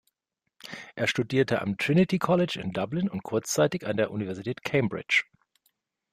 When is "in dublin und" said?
2.59-3.21